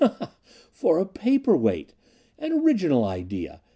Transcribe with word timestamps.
"Ha, 0.01 0.07
ha, 0.07 0.15
ha, 0.19 0.31
for 0.71 0.97
a 0.97 1.05
paper 1.05 1.55
weight! 1.55 1.93
An 2.39 2.51
original 2.53 3.03
idea! 3.05 3.61